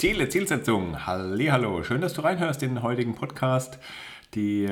Ziele, 0.00 0.30
Zielsetzung. 0.30 1.04
Hallo, 1.04 1.82
schön, 1.82 2.00
dass 2.00 2.14
du 2.14 2.22
reinhörst 2.22 2.62
in 2.62 2.70
den 2.70 2.82
heutigen 2.82 3.14
Podcast. 3.14 3.78
Die 4.34 4.66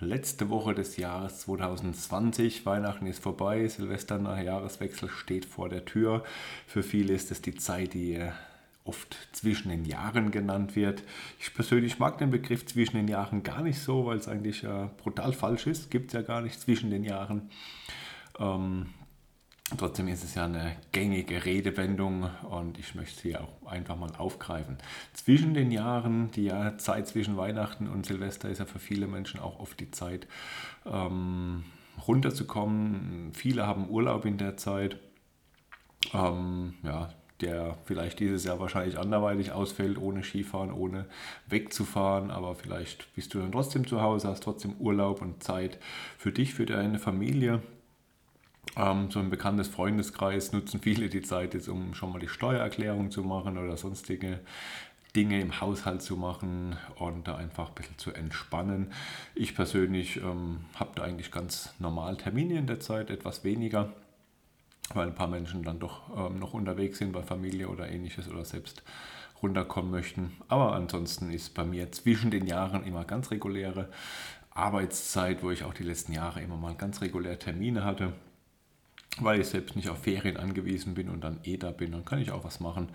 letzte 0.00 0.50
Woche 0.50 0.74
des 0.74 0.96
Jahres 0.96 1.38
2020. 1.42 2.66
Weihnachten 2.66 3.06
ist 3.06 3.22
vorbei, 3.22 3.68
Silvester 3.68 4.18
nach 4.18 4.42
Jahreswechsel 4.42 5.08
steht 5.08 5.44
vor 5.44 5.68
der 5.68 5.84
Tür. 5.84 6.24
Für 6.66 6.82
viele 6.82 7.12
ist 7.12 7.30
es 7.30 7.40
die 7.40 7.54
Zeit, 7.54 7.94
die 7.94 8.18
oft 8.82 9.16
zwischen 9.30 9.68
den 9.68 9.84
Jahren 9.84 10.32
genannt 10.32 10.74
wird. 10.74 11.04
Ich 11.38 11.54
persönlich 11.54 12.00
mag 12.00 12.18
den 12.18 12.32
Begriff 12.32 12.66
zwischen 12.66 12.96
den 12.96 13.06
Jahren 13.06 13.44
gar 13.44 13.62
nicht 13.62 13.78
so, 13.78 14.06
weil 14.06 14.18
es 14.18 14.26
eigentlich 14.26 14.64
äh, 14.64 14.88
brutal 15.00 15.32
falsch 15.32 15.68
ist. 15.68 15.92
Gibt 15.92 16.08
es 16.08 16.14
ja 16.14 16.22
gar 16.22 16.40
nicht 16.40 16.60
zwischen 16.60 16.90
den 16.90 17.04
Jahren. 17.04 17.50
Ähm, 18.40 18.86
Trotzdem 19.78 20.08
ist 20.08 20.22
es 20.22 20.34
ja 20.34 20.44
eine 20.44 20.76
gängige 20.92 21.44
Redewendung 21.44 22.30
und 22.50 22.78
ich 22.78 22.94
möchte 22.94 23.20
sie 23.20 23.36
auch 23.36 23.66
einfach 23.66 23.96
mal 23.96 24.14
aufgreifen. 24.16 24.78
Zwischen 25.14 25.54
den 25.54 25.70
Jahren, 25.70 26.30
die 26.32 26.44
ja 26.44 26.76
Zeit 26.78 27.08
zwischen 27.08 27.36
Weihnachten 27.36 27.88
und 27.88 28.06
Silvester 28.06 28.48
ist 28.48 28.58
ja 28.58 28.64
für 28.64 28.78
viele 28.78 29.06
Menschen 29.06 29.40
auch 29.40 29.58
oft 29.58 29.80
die 29.80 29.90
Zeit, 29.90 30.26
ähm, 30.86 31.64
runterzukommen. 32.06 33.32
Viele 33.34 33.66
haben 33.66 33.88
Urlaub 33.88 34.24
in 34.24 34.38
der 34.38 34.56
Zeit. 34.56 34.98
Ähm, 36.12 36.74
ja, 36.82 37.10
der 37.40 37.76
vielleicht 37.84 38.20
dieses 38.20 38.44
Jahr 38.44 38.60
wahrscheinlich 38.60 38.98
anderweitig 38.98 39.52
ausfällt, 39.52 39.98
ohne 39.98 40.22
Skifahren, 40.22 40.72
ohne 40.72 41.06
wegzufahren, 41.48 42.30
aber 42.30 42.54
vielleicht 42.54 43.12
bist 43.14 43.34
du 43.34 43.40
dann 43.40 43.52
trotzdem 43.52 43.86
zu 43.86 44.00
Hause, 44.00 44.28
hast 44.28 44.44
trotzdem 44.44 44.74
Urlaub 44.78 45.20
und 45.20 45.42
Zeit 45.42 45.78
für 46.18 46.32
dich, 46.32 46.54
für 46.54 46.66
deine 46.66 46.98
Familie. 46.98 47.60
Ähm, 48.76 49.10
so 49.10 49.18
ein 49.18 49.30
bekanntes 49.30 49.68
Freundeskreis 49.68 50.52
nutzen 50.52 50.80
viele 50.80 51.08
die 51.08 51.22
Zeit 51.22 51.54
jetzt, 51.54 51.68
um 51.68 51.94
schon 51.94 52.12
mal 52.12 52.18
die 52.18 52.28
Steuererklärung 52.28 53.10
zu 53.10 53.22
machen 53.22 53.58
oder 53.58 53.76
sonstige 53.76 54.40
Dinge 55.14 55.40
im 55.40 55.60
Haushalt 55.60 56.00
zu 56.00 56.16
machen 56.16 56.78
und 56.96 57.28
da 57.28 57.36
einfach 57.36 57.68
ein 57.68 57.74
bisschen 57.74 57.98
zu 57.98 58.12
entspannen. 58.12 58.92
Ich 59.34 59.54
persönlich 59.54 60.16
ähm, 60.16 60.64
habe 60.74 60.92
da 60.94 61.02
eigentlich 61.02 61.30
ganz 61.30 61.74
normal 61.78 62.16
Termine 62.16 62.58
in 62.58 62.66
der 62.66 62.80
Zeit, 62.80 63.10
etwas 63.10 63.44
weniger, 63.44 63.92
weil 64.94 65.08
ein 65.08 65.14
paar 65.14 65.28
Menschen 65.28 65.64
dann 65.64 65.78
doch 65.78 66.00
ähm, 66.16 66.38
noch 66.38 66.54
unterwegs 66.54 66.98
sind 66.98 67.12
bei 67.12 67.22
Familie 67.22 67.68
oder 67.68 67.90
ähnliches 67.90 68.28
oder 68.28 68.46
selbst 68.46 68.82
runterkommen 69.42 69.90
möchten. 69.90 70.32
Aber 70.48 70.74
ansonsten 70.74 71.30
ist 71.30 71.52
bei 71.52 71.64
mir 71.64 71.92
zwischen 71.92 72.30
den 72.30 72.46
Jahren 72.46 72.84
immer 72.84 73.04
ganz 73.04 73.30
reguläre 73.30 73.90
Arbeitszeit, 74.50 75.42
wo 75.42 75.50
ich 75.50 75.64
auch 75.64 75.74
die 75.74 75.82
letzten 75.82 76.12
Jahre 76.12 76.40
immer 76.40 76.56
mal 76.56 76.74
ganz 76.74 77.02
regulär 77.02 77.38
Termine 77.38 77.84
hatte 77.84 78.14
weil 79.20 79.40
ich 79.40 79.48
selbst 79.48 79.76
nicht 79.76 79.88
auf 79.88 80.02
Ferien 80.02 80.36
angewiesen 80.36 80.94
bin 80.94 81.08
und 81.08 81.22
dann 81.22 81.40
eh 81.44 81.56
da 81.56 81.70
bin, 81.70 81.92
dann 81.92 82.04
kann 82.04 82.20
ich 82.20 82.30
auch 82.30 82.44
was 82.44 82.60
machen. 82.60 82.88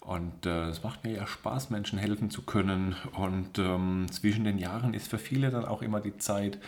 Und 0.00 0.44
äh, 0.44 0.68
es 0.68 0.82
macht 0.82 1.02
mir 1.04 1.14
ja 1.14 1.26
Spaß, 1.26 1.70
Menschen 1.70 1.98
helfen 1.98 2.28
zu 2.28 2.42
können. 2.42 2.94
Und 3.16 3.58
ähm, 3.58 4.06
zwischen 4.10 4.44
den 4.44 4.58
Jahren 4.58 4.92
ist 4.92 5.08
für 5.08 5.18
viele 5.18 5.50
dann 5.50 5.64
auch 5.64 5.80
immer 5.80 6.00
die 6.00 6.18
Zeit, 6.18 6.58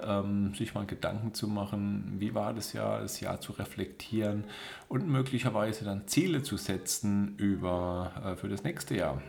ähm, 0.00 0.54
sich 0.54 0.74
mal 0.74 0.86
Gedanken 0.86 1.34
zu 1.34 1.48
machen, 1.48 2.16
wie 2.18 2.34
war 2.34 2.54
das 2.54 2.72
Jahr, 2.72 3.00
das 3.00 3.20
Jahr 3.20 3.40
zu 3.40 3.52
reflektieren 3.52 4.44
und 4.88 5.08
möglicherweise 5.08 5.84
dann 5.84 6.06
Ziele 6.06 6.42
zu 6.42 6.56
setzen 6.56 7.34
über, 7.36 8.12
äh, 8.24 8.36
für 8.36 8.48
das 8.48 8.62
nächste 8.62 8.96
Jahr. 8.96 9.20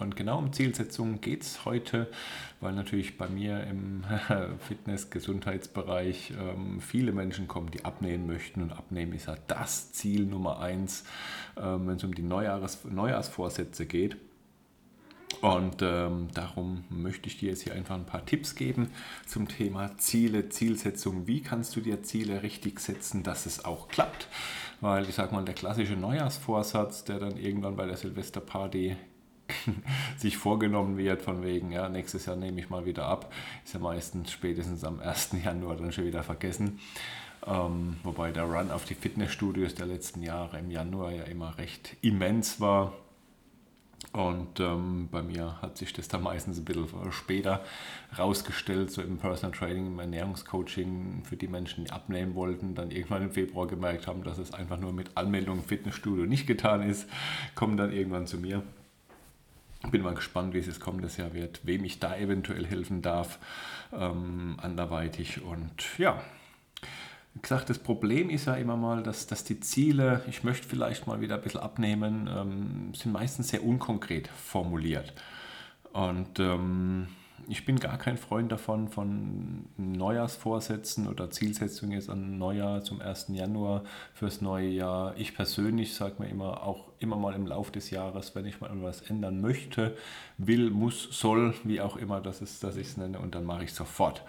Und 0.00 0.16
genau 0.16 0.38
um 0.38 0.52
Zielsetzungen 0.52 1.20
geht 1.20 1.42
es 1.42 1.66
heute, 1.66 2.08
weil 2.60 2.72
natürlich 2.72 3.18
bei 3.18 3.28
mir 3.28 3.62
im 3.64 4.02
Fitness-Gesundheitsbereich 4.66 6.32
ähm, 6.40 6.80
viele 6.80 7.12
Menschen 7.12 7.48
kommen, 7.48 7.70
die 7.70 7.84
abnehmen 7.84 8.26
möchten. 8.26 8.62
Und 8.62 8.72
abnehmen 8.72 9.12
ist 9.12 9.26
ja 9.26 9.36
das 9.46 9.92
Ziel 9.92 10.24
Nummer 10.24 10.58
eins, 10.60 11.04
ähm, 11.58 11.86
wenn 11.86 11.96
es 11.96 12.04
um 12.04 12.14
die 12.14 12.22
Neujahres 12.22 12.84
Neujahrsvorsätze 12.84 13.84
geht. 13.84 14.16
Und 15.42 15.80
ähm, 15.80 16.28
darum 16.34 16.84
möchte 16.88 17.28
ich 17.28 17.38
dir 17.38 17.50
jetzt 17.50 17.62
hier 17.62 17.74
einfach 17.74 17.94
ein 17.94 18.04
paar 18.04 18.26
Tipps 18.26 18.56
geben 18.56 18.90
zum 19.26 19.48
Thema 19.48 19.96
Ziele, 19.96 20.48
Zielsetzung. 20.48 21.26
Wie 21.26 21.40
kannst 21.40 21.76
du 21.76 21.80
dir 21.80 22.02
Ziele 22.02 22.42
richtig 22.42 22.80
setzen, 22.80 23.22
dass 23.22 23.46
es 23.46 23.64
auch 23.64 23.88
klappt? 23.88 24.28
Weil 24.80 25.08
ich 25.08 25.14
sage 25.14 25.34
mal, 25.34 25.44
der 25.44 25.54
klassische 25.54 25.94
Neujahrsvorsatz, 25.94 27.04
der 27.04 27.20
dann 27.20 27.36
irgendwann 27.36 27.76
bei 27.76 27.86
der 27.86 27.96
Silvesterparty 27.96 28.96
sich 30.16 30.36
vorgenommen 30.36 30.96
wird, 30.96 31.22
von 31.22 31.42
wegen, 31.42 31.72
ja, 31.72 31.88
nächstes 31.88 32.26
Jahr 32.26 32.36
nehme 32.36 32.60
ich 32.60 32.70
mal 32.70 32.86
wieder 32.86 33.06
ab, 33.06 33.32
ist 33.64 33.74
ja 33.74 33.80
meistens 33.80 34.30
spätestens 34.30 34.84
am 34.84 35.00
1. 35.00 35.30
Januar 35.44 35.76
dann 35.76 35.92
schon 35.92 36.04
wieder 36.04 36.22
vergessen. 36.22 36.78
Ähm, 37.46 37.96
wobei 38.02 38.32
der 38.32 38.44
Run 38.44 38.70
auf 38.70 38.84
die 38.84 38.94
Fitnessstudios 38.94 39.74
der 39.74 39.86
letzten 39.86 40.22
Jahre 40.22 40.58
im 40.58 40.70
Januar 40.70 41.12
ja 41.12 41.24
immer 41.24 41.56
recht 41.58 41.96
immens 42.02 42.60
war. 42.60 42.92
Und 44.12 44.58
ähm, 44.60 45.08
bei 45.10 45.22
mir 45.22 45.60
hat 45.62 45.78
sich 45.78 45.92
das 45.92 46.08
dann 46.08 46.22
meistens 46.22 46.58
ein 46.58 46.64
bisschen 46.64 46.88
später 47.12 47.62
rausgestellt, 48.18 48.90
so 48.90 49.02
im 49.02 49.18
Personal 49.18 49.56
Training, 49.56 49.86
im 49.86 49.98
Ernährungscoaching 49.98 51.22
für 51.24 51.36
die 51.36 51.46
Menschen, 51.46 51.84
die 51.84 51.92
abnehmen 51.92 52.34
wollten, 52.34 52.74
dann 52.74 52.90
irgendwann 52.90 53.22
im 53.22 53.30
Februar 53.30 53.68
gemerkt 53.68 54.06
haben, 54.06 54.24
dass 54.24 54.38
es 54.38 54.52
einfach 54.52 54.78
nur 54.78 54.92
mit 54.92 55.16
Anmeldung 55.16 55.58
im 55.58 55.64
Fitnessstudio 55.64 56.26
nicht 56.26 56.46
getan 56.46 56.82
ist, 56.82 57.08
kommen 57.54 57.76
dann 57.76 57.92
irgendwann 57.92 58.26
zu 58.26 58.38
mir 58.38 58.64
bin 59.88 60.02
mal 60.02 60.14
gespannt, 60.14 60.54
wie 60.54 60.58
es 60.58 60.66
jetzt 60.66 60.80
kommendes 60.80 61.16
Jahr 61.16 61.32
wird, 61.32 61.60
wem 61.64 61.84
ich 61.84 61.98
da 61.98 62.16
eventuell 62.16 62.66
helfen 62.66 63.02
darf, 63.02 63.38
ähm, 63.92 64.56
anderweitig. 64.60 65.42
Und 65.42 65.98
ja, 65.98 66.22
wie 67.34 67.40
gesagt, 67.40 67.70
das 67.70 67.78
Problem 67.78 68.28
ist 68.28 68.46
ja 68.46 68.54
immer 68.54 68.76
mal, 68.76 69.02
dass, 69.02 69.26
dass 69.26 69.44
die 69.44 69.60
Ziele, 69.60 70.22
ich 70.28 70.44
möchte 70.44 70.68
vielleicht 70.68 71.06
mal 71.06 71.20
wieder 71.20 71.36
ein 71.36 71.42
bisschen 71.42 71.60
abnehmen, 71.60 72.28
ähm, 72.30 72.92
sind 72.94 73.12
meistens 73.12 73.48
sehr 73.48 73.64
unkonkret 73.64 74.28
formuliert. 74.28 75.12
Und 75.92 76.38
ähm, 76.38 77.08
ich 77.48 77.64
bin 77.64 77.80
gar 77.80 77.98
kein 77.98 78.18
Freund 78.18 78.52
davon, 78.52 78.88
von 78.88 79.64
Neujahrsvorsätzen 79.76 81.08
oder 81.08 81.30
Zielsetzungen 81.30 81.92
jetzt 81.92 82.10
an 82.10 82.38
Neujahr 82.38 82.82
zum 82.82 83.00
1. 83.00 83.28
Januar 83.30 83.84
fürs 84.12 84.40
neue 84.40 84.68
Jahr. 84.68 85.14
Ich 85.16 85.34
persönlich 85.34 85.94
sage 85.94 86.16
mir 86.18 86.28
immer, 86.28 86.62
auch 86.62 86.89
immer 87.00 87.16
mal 87.16 87.34
im 87.34 87.46
Laufe 87.46 87.72
des 87.72 87.90
Jahres, 87.90 88.34
wenn 88.34 88.46
ich 88.46 88.60
mal 88.60 88.70
etwas 88.70 89.02
ändern 89.02 89.40
möchte, 89.40 89.96
will, 90.38 90.70
muss, 90.70 91.08
soll, 91.10 91.54
wie 91.64 91.80
auch 91.80 91.96
immer 91.96 92.20
das 92.20 92.40
ist, 92.40 92.62
dass 92.62 92.76
ich 92.76 92.88
es 92.88 92.96
nenne, 92.96 93.18
und 93.18 93.34
dann 93.34 93.44
mache 93.44 93.64
ich 93.64 93.70
es 93.70 93.76
sofort 93.76 94.22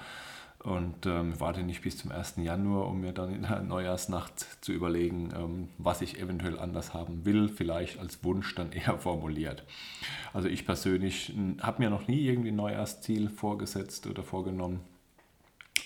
und 0.64 1.08
ähm, 1.08 1.40
warte 1.40 1.64
nicht 1.64 1.82
bis 1.82 1.98
zum 1.98 2.12
1. 2.12 2.36
Januar, 2.38 2.88
um 2.88 3.02
mir 3.02 3.14
dann 3.14 3.34
in 3.34 3.42
der 3.44 3.62
Neujahrsnacht 3.62 4.34
zu 4.62 4.72
überlegen, 4.72 5.30
ähm, 5.36 5.70
was 5.78 6.02
ich 6.02 6.20
eventuell 6.20 6.59
anders 6.59 6.94
haben 6.94 7.26
will, 7.26 7.50
vielleicht 7.50 8.00
als 8.00 8.24
Wunsch 8.24 8.54
dann 8.56 8.72
eher 8.72 8.98
formuliert. 8.98 9.64
Also 10.34 10.48
ich 10.48 10.66
persönlich 10.66 11.34
habe 11.62 11.82
mir 11.82 11.90
noch 11.90 12.08
nie 12.08 12.22
irgendwie 12.22 12.50
ein 12.50 12.56
Neujahrsziel 12.56 13.30
vorgesetzt 13.30 14.06
oder 14.08 14.24
vorgenommen, 14.24 14.82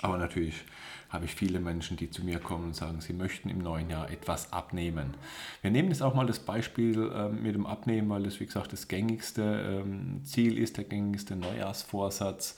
aber 0.05 0.17
natürlich 0.17 0.63
habe 1.09 1.25
ich 1.25 1.33
viele 1.33 1.59
Menschen, 1.59 1.97
die 1.97 2.11
zu 2.11 2.23
mir 2.23 2.39
kommen 2.39 2.66
und 2.66 2.75
sagen, 2.75 3.01
sie 3.01 3.13
möchten 3.13 3.49
im 3.49 3.57
neuen 3.57 3.89
Jahr 3.89 4.11
etwas 4.11 4.53
abnehmen. 4.53 5.16
Wir 5.63 5.71
nehmen 5.71 5.89
jetzt 5.89 6.03
auch 6.03 6.13
mal 6.13 6.27
das 6.27 6.39
Beispiel 6.39 7.11
ähm, 7.11 7.41
mit 7.41 7.55
dem 7.55 7.66
Abnehmen, 7.66 8.07
weil 8.09 8.21
das, 8.21 8.39
wie 8.39 8.45
gesagt, 8.45 8.71
das 8.71 8.88
gängigste 8.88 9.81
ähm, 9.83 10.21
Ziel 10.23 10.59
ist, 10.59 10.77
der 10.77 10.83
gängigste 10.83 11.35
Neujahrsvorsatz. 11.35 12.57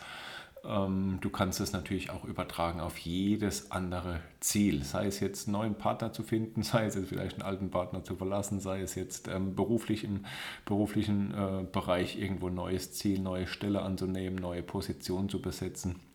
Ähm, 0.66 1.20
du 1.22 1.30
kannst 1.30 1.62
es 1.62 1.72
natürlich 1.72 2.10
auch 2.10 2.26
übertragen 2.26 2.82
auf 2.82 2.98
jedes 2.98 3.72
andere 3.72 4.20
Ziel, 4.42 4.84
sei 4.84 5.06
es 5.06 5.22
jetzt 5.22 5.48
einen 5.48 5.54
neuen 5.54 5.76
Partner 5.76 6.12
zu 6.12 6.24
finden, 6.24 6.64
sei 6.64 6.86
es 6.88 6.96
jetzt 6.96 7.08
vielleicht 7.08 7.36
einen 7.36 7.44
alten 7.44 7.70
Partner 7.70 8.04
zu 8.04 8.18
verlassen, 8.18 8.60
sei 8.60 8.82
es 8.82 8.96
jetzt 8.96 9.30
beruflich 9.56 10.04
im 10.04 10.26
beruflichen 10.66 11.34
äh, 11.34 11.64
Bereich 11.72 12.20
irgendwo 12.20 12.48
ein 12.48 12.56
neues 12.56 12.92
Ziel, 12.92 13.20
neue 13.20 13.48
Stelle 13.48 13.84
anzunehmen, 13.84 14.38
neue 14.38 14.64
Position 14.64 15.30
zu 15.30 15.42
besetzen. 15.42 16.07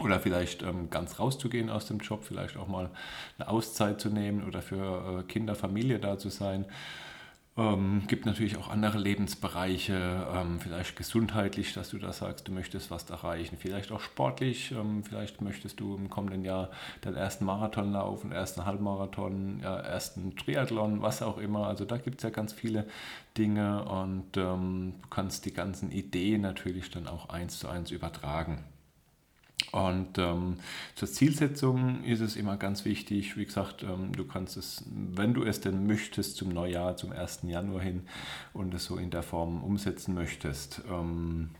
Oder 0.00 0.20
vielleicht 0.20 0.62
ähm, 0.62 0.88
ganz 0.88 1.18
rauszugehen 1.18 1.68
aus 1.68 1.86
dem 1.86 1.98
Job, 1.98 2.24
vielleicht 2.24 2.56
auch 2.56 2.66
mal 2.66 2.90
eine 3.38 3.48
Auszeit 3.48 4.00
zu 4.00 4.08
nehmen 4.08 4.42
oder 4.44 4.62
für 4.62 5.20
äh, 5.20 5.22
Kinder, 5.24 5.54
Familie 5.54 5.98
da 5.98 6.18
zu 6.18 6.30
sein. 6.30 6.64
Ähm, 7.54 8.04
gibt 8.06 8.24
natürlich 8.24 8.56
auch 8.56 8.70
andere 8.70 8.96
Lebensbereiche, 8.96 10.26
ähm, 10.34 10.58
vielleicht 10.58 10.96
gesundheitlich, 10.96 11.74
dass 11.74 11.90
du 11.90 11.98
da 11.98 12.10
sagst, 12.10 12.48
du 12.48 12.52
möchtest 12.52 12.90
was 12.90 13.10
erreichen, 13.10 13.58
vielleicht 13.60 13.92
auch 13.92 14.00
sportlich, 14.00 14.72
ähm, 14.72 15.04
vielleicht 15.04 15.42
möchtest 15.42 15.78
du 15.78 15.94
im 15.94 16.08
kommenden 16.08 16.46
Jahr 16.46 16.70
deinen 17.02 17.16
ersten 17.16 17.44
Marathon 17.44 17.92
laufen, 17.92 18.32
ersten 18.32 18.64
Halbmarathon, 18.64 19.60
ja, 19.62 19.76
ersten 19.78 20.34
Triathlon, 20.36 21.02
was 21.02 21.20
auch 21.20 21.36
immer. 21.36 21.66
Also 21.66 21.84
da 21.84 21.98
gibt 21.98 22.20
es 22.20 22.22
ja 22.22 22.30
ganz 22.30 22.54
viele 22.54 22.86
Dinge 23.36 23.84
und 23.84 24.34
ähm, 24.38 24.94
du 25.02 25.08
kannst 25.10 25.44
die 25.44 25.52
ganzen 25.52 25.92
Ideen 25.92 26.40
natürlich 26.40 26.90
dann 26.90 27.06
auch 27.06 27.28
eins 27.28 27.58
zu 27.58 27.68
eins 27.68 27.90
übertragen. 27.90 28.64
Und 29.70 30.18
ähm, 30.18 30.56
zur 30.94 31.08
Zielsetzung 31.08 32.04
ist 32.04 32.20
es 32.20 32.36
immer 32.36 32.56
ganz 32.56 32.84
wichtig, 32.84 33.36
wie 33.36 33.44
gesagt, 33.44 33.82
ähm, 33.82 34.12
du 34.12 34.24
kannst 34.24 34.56
es, 34.56 34.84
wenn 34.90 35.34
du 35.34 35.44
es 35.44 35.60
denn 35.60 35.86
möchtest, 35.86 36.36
zum 36.36 36.48
Neujahr, 36.50 36.96
zum 36.96 37.12
1. 37.12 37.40
Januar 37.44 37.80
hin 37.80 38.02
und 38.52 38.74
es 38.74 38.84
so 38.84 38.96
in 38.96 39.10
der 39.10 39.22
Form 39.22 39.62
umsetzen 39.62 40.14
möchtest, 40.14 40.82
ähm, 40.90 41.50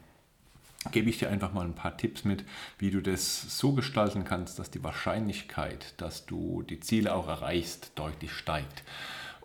gebe 0.91 1.09
ich 1.09 1.19
dir 1.19 1.31
einfach 1.31 1.53
mal 1.53 1.65
ein 1.65 1.75
paar 1.75 1.97
Tipps 1.97 2.25
mit, 2.25 2.45
wie 2.79 2.91
du 2.91 3.01
das 3.01 3.59
so 3.59 3.73
gestalten 3.73 4.25
kannst, 4.25 4.59
dass 4.59 4.71
die 4.71 4.83
Wahrscheinlichkeit, 4.83 5.95
dass 5.99 6.27
du 6.27 6.63
die 6.63 6.81
Ziele 6.81 7.15
auch 7.15 7.29
erreichst, 7.29 7.93
deutlich 7.95 8.33
steigt. 8.33 8.83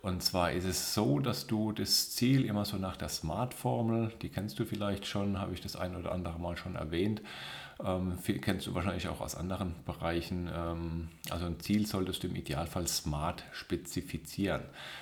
Und 0.01 0.21
zwar 0.23 0.51
ist 0.51 0.65
es 0.65 0.93
so, 0.93 1.19
dass 1.19 1.47
du 1.47 1.71
das 1.71 2.11
Ziel 2.11 2.45
immer 2.45 2.65
so 2.65 2.77
nach 2.77 2.97
der 2.97 3.09
Smart-Formel, 3.09 4.13
die 4.21 4.29
kennst 4.29 4.59
du 4.59 4.65
vielleicht 4.65 5.05
schon, 5.05 5.39
habe 5.39 5.53
ich 5.53 5.61
das 5.61 5.75
ein 5.75 5.95
oder 5.95 6.11
andere 6.11 6.39
Mal 6.39 6.55
schon 6.55 6.75
erwähnt, 6.75 7.21
ähm, 7.83 8.17
kennst 8.41 8.67
du 8.67 8.75
wahrscheinlich 8.75 9.07
auch 9.07 9.21
aus 9.21 9.35
anderen 9.35 9.75
Bereichen. 9.85 10.49
Ähm, 10.53 11.09
also 11.29 11.45
ein 11.45 11.59
Ziel 11.59 11.85
solltest 11.85 12.23
du 12.23 12.27
im 12.27 12.35
Idealfall 12.35 12.87
SMART 12.87 13.43
spezifizieren. 13.51 14.61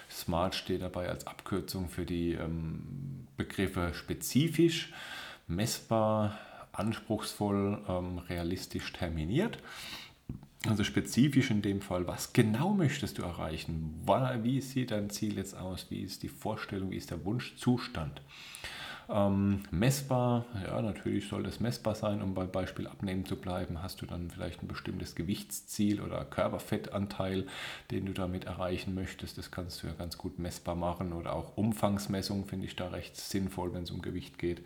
SMART 0.09 0.55
steht 0.55 0.81
dabei 0.81 1.09
als 1.09 1.27
Abkürzung 1.27 1.89
für 1.89 2.05
die 2.05 2.33
ähm, 2.33 3.27
Begriffe 3.37 3.93
spezifisch, 3.93 4.93
messbar, 5.47 6.37
anspruchsvoll, 6.73 7.81
ähm, 7.87 8.17
realistisch 8.29 8.91
terminiert. 8.93 9.59
Also 10.67 10.83
spezifisch 10.83 11.51
in 11.51 11.61
dem 11.61 11.81
Fall, 11.81 12.07
was 12.07 12.33
genau 12.33 12.73
möchtest 12.73 13.19
du 13.19 13.21
erreichen? 13.21 14.01
Wie 14.41 14.61
sieht 14.61 14.91
dein 14.91 15.09
Ziel 15.09 15.37
jetzt 15.37 15.55
aus? 15.55 15.87
Wie 15.89 16.01
ist 16.01 16.23
die 16.23 16.29
Vorstellung? 16.29 16.89
Wie 16.89 16.97
ist 16.97 17.11
der 17.11 17.23
Wunschzustand? 17.23 18.21
Ähm, 19.07 19.61
messbar, 19.69 20.45
ja, 20.63 20.81
natürlich 20.81 21.27
soll 21.27 21.43
das 21.43 21.59
messbar 21.59 21.93
sein, 21.93 22.23
um 22.23 22.33
beim 22.33 22.49
Beispiel 22.51 22.87
abnehmen 22.87 23.25
zu 23.25 23.35
bleiben. 23.35 23.83
Hast 23.83 24.01
du 24.01 24.07
dann 24.07 24.31
vielleicht 24.31 24.63
ein 24.63 24.67
bestimmtes 24.67 25.13
Gewichtsziel 25.13 26.01
oder 26.01 26.25
Körperfettanteil, 26.25 27.45
den 27.91 28.07
du 28.07 28.13
damit 28.13 28.45
erreichen 28.45 28.95
möchtest? 28.95 29.37
Das 29.37 29.51
kannst 29.51 29.83
du 29.83 29.87
ja 29.87 29.93
ganz 29.93 30.17
gut 30.17 30.39
messbar 30.39 30.75
machen 30.75 31.13
oder 31.13 31.33
auch 31.33 31.55
Umfangsmessung 31.55 32.45
finde 32.45 32.65
ich 32.65 32.75
da 32.75 32.87
recht 32.87 33.15
sinnvoll, 33.15 33.73
wenn 33.75 33.83
es 33.83 33.91
um 33.91 34.01
Gewicht 34.01 34.39
geht 34.39 34.63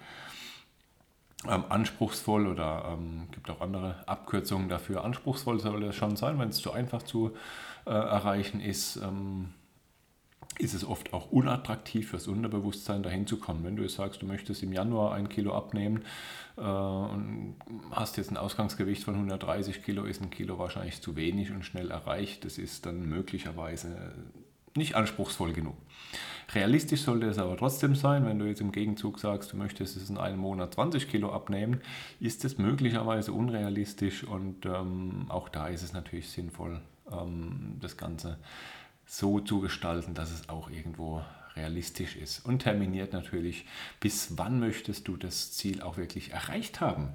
ähm, 1.47 1.63
anspruchsvoll 1.69 2.47
oder 2.47 2.97
ähm, 2.97 3.27
gibt 3.31 3.50
auch 3.50 3.62
andere 3.62 4.07
Abkürzungen 4.07 4.69
dafür. 4.69 5.03
Anspruchsvoll 5.03 5.59
soll 5.59 5.83
es 5.83 5.95
schon 5.95 6.15
sein, 6.15 6.38
wenn 6.39 6.50
es 6.50 6.57
zu 6.57 6.71
einfach 6.71 7.03
zu 7.03 7.31
äh, 7.86 7.91
erreichen 7.91 8.59
ist. 8.59 8.97
Ähm, 8.97 9.53
ist 10.57 10.74
es 10.74 10.83
oft 10.83 11.13
auch 11.13 11.31
unattraktiv 11.31 12.09
fürs 12.09 12.27
Unterbewusstsein 12.27 13.01
dahin 13.01 13.25
zu 13.25 13.38
kommen. 13.38 13.63
Wenn 13.63 13.77
du 13.77 13.88
sagst, 13.88 14.21
du 14.21 14.25
möchtest 14.25 14.62
im 14.62 14.74
Januar 14.74 15.13
ein 15.13 15.30
Kilo 15.30 15.56
abnehmen 15.56 16.03
äh, 16.57 16.62
und 16.62 17.56
hast 17.92 18.18
jetzt 18.18 18.30
ein 18.30 18.38
Ausgangsgewicht 18.38 19.06
von 19.06 19.15
130 19.15 19.81
Kilo, 19.83 20.03
ist 20.03 20.21
ein 20.21 20.30
Kilo 20.30 20.59
wahrscheinlich 20.59 21.01
zu 21.01 21.15
wenig 21.15 21.51
und 21.51 21.63
schnell 21.63 21.92
erreicht. 21.92 22.44
Das 22.44 22.57
ist 22.57 22.85
dann 22.85 23.07
möglicherweise 23.07 24.13
nicht 24.75 24.95
anspruchsvoll 24.95 25.54
genug. 25.54 25.75
Realistisch 26.54 27.01
sollte 27.01 27.27
es 27.27 27.38
aber 27.38 27.57
trotzdem 27.57 27.95
sein, 27.95 28.25
wenn 28.25 28.39
du 28.39 28.45
jetzt 28.45 28.62
im 28.62 28.71
Gegenzug 28.71 29.19
sagst, 29.19 29.54
du 29.54 29.57
möchtest 29.57 29.95
es 29.95 30.10
in 30.10 30.18
einem 30.18 30.39
Monat 30.39 30.74
20 30.74 31.07
Kilo 31.07 31.31
abnehmen, 31.31 31.81
ist 32.19 32.44
es 32.44 32.57
möglicherweise 32.57 33.33
unrealistisch 33.33 34.24
und 34.24 34.66
ähm, 34.66 35.25
auch 35.30 35.50
da 35.50 35.68
ist 35.68 35.83
es 35.83 35.94
natürlich 35.94 36.30
sinnvoll, 36.30 36.81
ähm, 37.12 37.77
das 37.80 37.98
Ganze 37.98 38.39
so 39.06 39.39
zu 39.39 39.60
gestalten, 39.60 40.16
dass 40.16 40.31
es 40.31 40.50
auch 40.50 40.71
irgendwo 40.71 41.21
realistisch 41.56 42.16
ist. 42.16 42.45
Und 42.45 42.60
terminiert 42.60 43.13
natürlich, 43.13 43.66
bis 44.00 44.38
wann 44.38 44.60
möchtest 44.60 45.07
du 45.07 45.18
das 45.18 45.51
Ziel 45.51 45.81
auch 45.81 45.98
wirklich 45.98 46.31
erreicht 46.31 46.81
haben. 46.81 47.10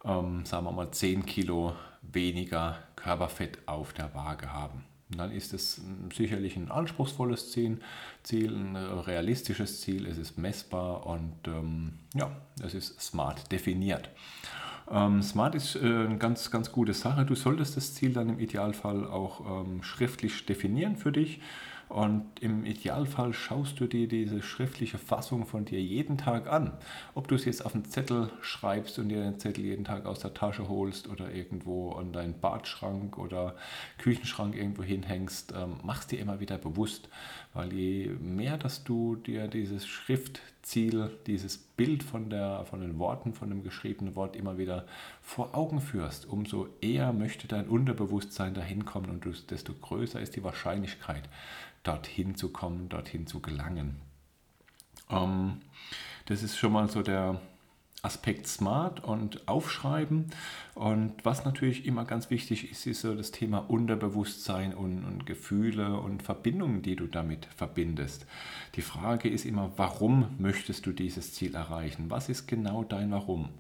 ähm, 0.04 0.44
sagen 0.44 0.66
wir 0.66 0.72
mal, 0.72 0.90
10 0.90 1.24
Kilo 1.24 1.74
weniger 2.02 2.76
Körperfett 2.96 3.66
auf 3.66 3.94
der 3.94 4.14
Waage 4.14 4.52
haben. 4.52 4.84
Und 5.10 5.18
dann 5.18 5.32
ist 5.32 5.54
es 5.54 5.80
sicherlich 6.14 6.56
ein 6.56 6.70
anspruchsvolles 6.70 7.50
Ziel, 7.50 7.80
Ziel, 8.22 8.54
ein 8.54 8.76
realistisches 8.76 9.80
Ziel, 9.80 10.06
es 10.06 10.18
ist 10.18 10.36
messbar 10.36 11.06
und 11.06 11.32
ähm, 11.46 11.94
ja, 12.14 12.30
es 12.62 12.74
ist 12.74 13.00
smart 13.00 13.50
definiert. 13.50 14.10
Ähm, 14.90 15.22
Smart 15.22 15.54
ist 15.54 15.76
äh, 15.76 15.80
eine 15.80 16.18
ganz, 16.18 16.50
ganz 16.50 16.70
gute 16.70 16.94
Sache. 16.94 17.24
Du 17.24 17.34
solltest 17.34 17.76
das 17.76 17.94
Ziel 17.94 18.12
dann 18.12 18.28
im 18.28 18.38
Idealfall 18.38 19.06
auch 19.06 19.64
ähm, 19.64 19.82
schriftlich 19.82 20.46
definieren 20.46 20.96
für 20.96 21.12
dich. 21.12 21.40
Und 21.90 22.24
im 22.40 22.64
Idealfall 22.64 23.32
schaust 23.32 23.80
du 23.80 23.88
dir 23.88 24.06
diese 24.06 24.42
schriftliche 24.42 24.96
Fassung 24.96 25.44
von 25.44 25.64
dir 25.64 25.82
jeden 25.82 26.18
Tag 26.18 26.46
an. 26.46 26.72
Ob 27.16 27.26
du 27.26 27.34
es 27.34 27.44
jetzt 27.44 27.66
auf 27.66 27.74
einen 27.74 27.84
Zettel 27.84 28.30
schreibst 28.42 29.00
und 29.00 29.08
dir 29.08 29.24
den 29.24 29.40
Zettel 29.40 29.64
jeden 29.64 29.84
Tag 29.84 30.06
aus 30.06 30.20
der 30.20 30.32
Tasche 30.32 30.68
holst 30.68 31.08
oder 31.08 31.34
irgendwo 31.34 31.90
an 31.94 32.12
deinen 32.12 32.38
Badschrank 32.38 33.18
oder 33.18 33.56
Küchenschrank 33.98 34.54
irgendwo 34.54 34.84
hinhängst, 34.84 35.52
ähm, 35.56 35.78
mach 35.82 36.02
es 36.02 36.06
dir 36.06 36.20
immer 36.20 36.38
wieder 36.38 36.58
bewusst. 36.58 37.08
Weil 37.54 37.72
je 37.72 38.06
mehr, 38.20 38.56
dass 38.56 38.84
du 38.84 39.16
dir 39.16 39.48
dieses 39.48 39.84
Schriftziel, 40.60 41.10
dieses 41.26 41.56
Bild 41.56 42.02
von, 42.02 42.28
der, 42.28 42.64
von 42.66 42.80
den 42.80 42.98
Worten, 42.98 43.32
von 43.32 43.48
dem 43.48 43.62
geschriebenen 43.62 44.14
Wort 44.14 44.36
immer 44.36 44.58
wieder 44.58 44.86
vor 45.22 45.54
Augen 45.54 45.80
führst, 45.80 46.26
umso 46.26 46.68
eher 46.80 47.12
möchte 47.12 47.48
dein 47.48 47.66
Unterbewusstsein 47.66 48.52
dahin 48.54 48.84
kommen 48.84 49.10
und 49.10 49.50
desto 49.50 49.72
größer 49.72 50.20
ist 50.20 50.36
die 50.36 50.44
Wahrscheinlichkeit, 50.44 51.28
dorthin 51.82 52.34
zu 52.34 52.50
kommen, 52.50 52.88
dorthin 52.90 53.26
zu 53.26 53.40
gelangen. 53.40 53.96
Ähm, 55.08 55.62
das 56.26 56.42
ist 56.42 56.58
schon 56.58 56.72
mal 56.72 56.90
so 56.90 57.02
der, 57.02 57.40
Aspekt 58.02 58.47
Smart 58.47 59.05
und 59.05 59.47
Aufschreiben. 59.47 60.26
Und 60.75 61.25
was 61.25 61.44
natürlich 61.44 61.85
immer 61.85 62.05
ganz 62.05 62.31
wichtig 62.31 62.70
ist, 62.70 62.87
ist 62.87 63.02
so 63.02 63.14
das 63.14 63.31
Thema 63.31 63.58
Unterbewusstsein 63.58 64.75
und, 64.75 65.05
und, 65.05 65.26
Gefühle 65.26 66.00
und 66.00 66.23
Verbindungen, 66.23 66.81
die 66.81 66.97
du 66.97 67.06
damit 67.06 67.47
verbindest. 67.56 68.26
Die 68.76 68.82
Frage 68.82 69.29
ist 69.29 69.44
immer, 69.44 69.73
warum 69.76 70.29
möchtest 70.38 70.87
du 70.87 70.93
dieses 70.93 71.35
Ziel 71.35 71.55
erreichen? 71.55 72.06
Was 72.08 72.29
ist 72.29 72.47
genau 72.47 72.85
dein 72.85 73.11
Warum 73.11 73.50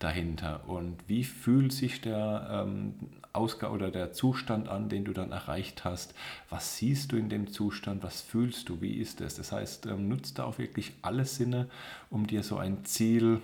dahinter? 0.00 0.68
Und 0.68 0.96
wie 1.06 1.22
fühlt 1.22 1.72
sich 1.72 2.00
der 2.00 2.66
ähm, 2.66 2.94
Ausgabe 3.32 3.74
oder 3.74 3.90
der 3.92 4.12
Zustand 4.12 4.68
an, 4.68 4.88
den 4.88 5.04
du 5.04 5.12
dann 5.12 5.30
erreicht 5.30 5.84
hast? 5.84 6.14
Was 6.50 6.78
siehst 6.78 7.12
du 7.12 7.16
in 7.16 7.28
dem 7.28 7.46
Zustand? 7.46 8.02
Was 8.02 8.20
fühlst 8.20 8.68
du? 8.68 8.80
Wie 8.80 8.94
ist 8.94 9.20
es? 9.20 9.36
Das 9.36 9.52
heißt, 9.52 9.86
ähm, 9.86 10.08
nutzt 10.08 10.40
da 10.40 10.44
auch 10.44 10.58
wirklich 10.58 10.94
alle 11.02 11.24
Sinne, 11.24 11.68
um 12.10 12.26
dir 12.26 12.42
so 12.42 12.56
ein 12.56 12.84
Ziel 12.84 13.40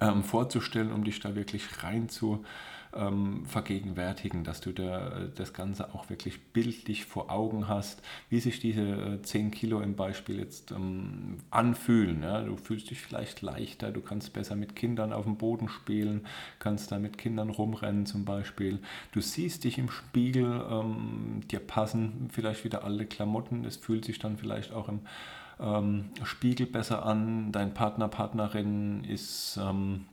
ähm, 0.00 0.22
vorzustellen, 0.22 0.92
um 0.92 1.04
dich 1.04 1.20
da 1.20 1.34
wirklich 1.34 1.82
rein 1.82 2.08
zu 2.08 2.44
ähm, 2.94 3.44
vergegenwärtigen, 3.46 4.44
dass 4.44 4.60
du 4.60 4.72
da, 4.72 5.28
das 5.34 5.52
Ganze 5.52 5.94
auch 5.94 6.08
wirklich 6.08 6.40
bildlich 6.52 7.04
vor 7.04 7.30
Augen 7.30 7.68
hast, 7.68 8.02
wie 8.30 8.40
sich 8.40 8.60
diese 8.60 8.82
äh, 8.82 9.22
10 9.22 9.50
Kilo 9.50 9.80
im 9.80 9.94
Beispiel 9.94 10.38
jetzt 10.38 10.70
ähm, 10.70 11.38
anfühlen. 11.50 12.22
Ja? 12.22 12.42
Du 12.42 12.56
fühlst 12.56 12.90
dich 12.90 13.00
vielleicht 13.00 13.42
leichter, 13.42 13.90
du 13.90 14.00
kannst 14.00 14.32
besser 14.32 14.56
mit 14.56 14.74
Kindern 14.74 15.12
auf 15.12 15.24
dem 15.24 15.36
Boden 15.36 15.68
spielen, 15.68 16.26
kannst 16.58 16.90
da 16.92 16.98
mit 16.98 17.18
Kindern 17.18 17.50
rumrennen 17.50 18.06
zum 18.06 18.24
Beispiel. 18.24 18.78
Du 19.12 19.20
siehst 19.20 19.64
dich 19.64 19.78
im 19.78 19.90
Spiegel, 19.90 20.64
ähm, 20.70 21.42
dir 21.50 21.60
passen 21.60 22.28
vielleicht 22.32 22.64
wieder 22.64 22.84
alle 22.84 23.06
Klamotten, 23.06 23.64
es 23.64 23.76
fühlt 23.76 24.04
sich 24.04 24.18
dann 24.18 24.38
vielleicht 24.38 24.72
auch 24.72 24.88
im 24.88 25.00
ähm, 25.60 26.10
Spiegel 26.24 26.66
besser 26.66 27.04
an, 27.04 27.52
dein 27.52 27.74
Partner, 27.74 28.08
Partnerin 28.08 29.04
ist 29.04 29.58
ähm, 29.62 30.06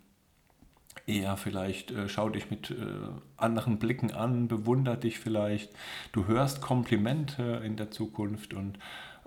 eher 1.08 1.38
vielleicht, 1.38 1.92
äh, 1.92 2.10
schau 2.10 2.30
dich 2.30 2.50
mit 2.50 2.72
äh, 2.72 2.76
anderen 3.38 3.78
Blicken 3.78 4.12
an, 4.12 4.48
bewundert 4.48 5.04
dich 5.04 5.20
vielleicht, 5.20 5.72
du 6.12 6.28
hörst 6.28 6.62
Komplimente 6.62 7.62
in 7.64 7.76
der 7.76 7.92
Zukunft 7.92 8.54
und 8.54 8.80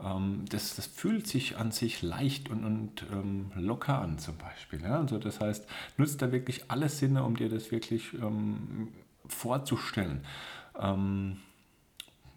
ähm, 0.02 0.44
das, 0.48 0.76
das 0.76 0.86
fühlt 0.86 1.26
sich 1.26 1.56
an 1.56 1.70
sich 1.70 2.02
leicht 2.02 2.50
und, 2.50 2.64
und 2.64 3.06
ähm, 3.12 3.52
locker 3.54 4.00
an 4.00 4.18
zum 4.18 4.36
Beispiel. 4.38 4.82
Ja? 4.82 4.98
Also 4.98 5.18
das 5.18 5.40
heißt, 5.40 5.66
nutzt 5.96 6.22
da 6.22 6.32
wirklich 6.32 6.70
alle 6.70 6.88
Sinne, 6.88 7.24
um 7.24 7.36
dir 7.36 7.48
das 7.48 7.70
wirklich 7.70 8.14
ähm, 8.14 8.88
vorzustellen. 9.26 10.24
Ähm, 10.80 11.38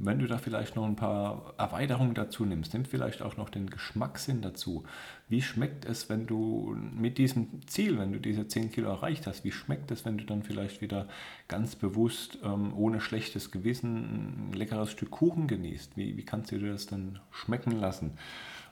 wenn 0.03 0.19
du 0.19 0.27
da 0.27 0.37
vielleicht 0.37 0.75
noch 0.75 0.85
ein 0.85 0.95
paar 0.95 1.53
Erweiterungen 1.57 2.13
dazu 2.13 2.45
nimmst, 2.45 2.73
nimm 2.73 2.85
vielleicht 2.85 3.21
auch 3.21 3.37
noch 3.37 3.49
den 3.49 3.69
Geschmackssinn 3.69 4.41
dazu. 4.41 4.83
Wie 5.29 5.41
schmeckt 5.41 5.85
es, 5.85 6.09
wenn 6.09 6.27
du 6.27 6.75
mit 6.93 7.17
diesem 7.17 7.65
Ziel, 7.67 7.99
wenn 7.99 8.11
du 8.11 8.19
diese 8.19 8.47
10 8.47 8.71
Kilo 8.71 8.89
erreicht 8.89 9.27
hast, 9.27 9.43
wie 9.43 9.51
schmeckt 9.51 9.91
es, 9.91 10.03
wenn 10.05 10.17
du 10.17 10.25
dann 10.25 10.43
vielleicht 10.43 10.81
wieder 10.81 11.07
ganz 11.47 11.75
bewusst, 11.75 12.39
ähm, 12.43 12.73
ohne 12.75 12.99
schlechtes 12.99 13.51
Gewissen, 13.51 14.49
ein 14.49 14.53
leckeres 14.53 14.91
Stück 14.91 15.11
Kuchen 15.11 15.47
genießt? 15.47 15.97
Wie, 15.97 16.17
wie 16.17 16.25
kannst 16.25 16.51
du 16.51 16.57
dir 16.57 16.71
das 16.71 16.87
dann 16.87 17.19
schmecken 17.31 17.79
lassen? 17.79 18.17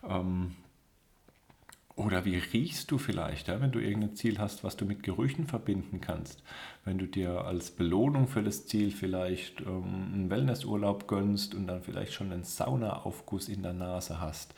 Ähm, 0.08 0.56
oder 2.00 2.24
wie 2.24 2.38
riechst 2.38 2.92
du 2.92 2.98
vielleicht, 2.98 3.50
ja, 3.50 3.60
wenn 3.60 3.74
du 3.74 3.80
irgendein 3.80 4.16
Ziel 4.16 4.40
hast, 4.40 4.64
was 4.64 4.78
du 4.78 4.86
mit 4.86 5.04
Gerüchen 5.04 5.48
verbinden 5.48 6.00
kannst? 6.00 6.42
Wenn 6.86 6.98
du 6.98 7.08
dir 7.08 7.44
als 7.44 7.72
Belohnung 7.72 8.30
für 8.30 8.42
das 8.42 8.66
Ziel 8.68 8.92
vielleicht 8.92 9.60
ähm, 9.60 10.10
einen 10.14 10.30
Wellnessurlaub 10.30 11.10
gönnst 11.10 11.56
und 11.56 11.68
dann 11.68 11.84
vielleicht 11.84 12.14
schon 12.14 12.32
einen 12.32 12.46
Saunaaufguss 12.46 13.50
in 13.50 13.64
der 13.64 13.74
Nase 13.74 14.22
hast. 14.22 14.56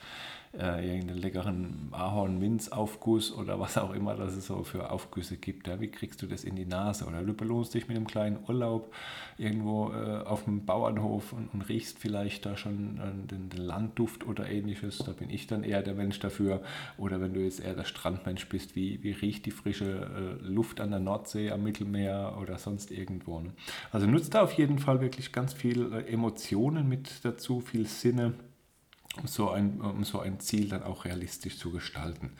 Äh, 0.58 0.86
irgendeinen 0.86 1.18
leckeren 1.18 1.88
Ahorn-Minz-Aufguss 1.92 3.32
oder 3.32 3.58
was 3.58 3.78
auch 3.78 3.94
immer 3.94 4.14
das 4.16 4.36
es 4.36 4.46
so 4.46 4.64
für 4.64 4.90
Aufgüsse 4.90 5.36
gibt. 5.36 5.66
Ja? 5.66 5.80
Wie 5.80 5.88
kriegst 5.88 6.20
du 6.20 6.26
das 6.26 6.44
in 6.44 6.56
die 6.56 6.66
Nase? 6.66 7.06
Oder 7.06 7.22
du 7.22 7.32
belohnst 7.32 7.72
dich 7.74 7.88
mit 7.88 7.96
einem 7.96 8.06
kleinen 8.06 8.38
Urlaub 8.46 8.92
irgendwo 9.38 9.92
äh, 9.92 10.18
auf 10.24 10.44
dem 10.44 10.66
Bauernhof 10.66 11.32
und, 11.32 11.48
und, 11.54 11.62
riechst 11.68 11.98
vielleicht 11.98 12.44
da 12.44 12.56
schon 12.56 12.98
äh, 12.98 13.28
den, 13.28 13.48
den, 13.48 13.62
Landduft 13.62 14.26
oder 14.26 14.48
ähnliches. 14.48 14.98
Da 14.98 15.12
bin 15.12 15.30
ich 15.30 15.46
dann 15.46 15.64
eher 15.64 15.82
der 15.82 15.94
Mensch 15.94 16.20
dafür. 16.20 16.60
Oder 16.98 17.20
wenn 17.20 17.32
du 17.32 17.40
jetzt 17.40 17.60
eher 17.60 17.74
der 17.74 17.84
Strandmensch 17.84 18.48
bist, 18.48 18.76
wie, 18.76 19.02
wie 19.02 19.12
riecht 19.12 19.46
die 19.46 19.50
frische 19.50 20.38
äh, 20.42 20.46
Luft 20.46 20.80
an 20.80 20.90
der 20.90 21.00
Nordsee, 21.00 21.50
am 21.50 21.62
Mittelmeer 21.62 22.36
oder 22.40 22.58
sonst 22.58 22.90
irgendwo. 22.90 23.40
Ne? 23.40 23.52
Also 23.90 24.06
nutzt 24.06 24.34
da 24.34 24.42
auf 24.42 24.52
jeden 24.52 24.78
Fall 24.78 25.00
wirklich 25.00 25.32
ganz 25.32 25.54
viel 25.54 25.92
äh, 25.92 26.12
Emotionen 26.12 26.88
mit 26.88 27.24
dazu, 27.24 27.60
viel 27.60 27.86
Sinne 27.86 28.34
um 29.20 29.26
so, 29.26 29.50
ein, 29.50 29.80
um 29.80 30.04
so 30.04 30.20
ein 30.20 30.40
Ziel 30.40 30.68
dann 30.68 30.82
auch 30.82 31.04
realistisch 31.04 31.58
zu 31.58 31.70
gestalten. 31.70 32.30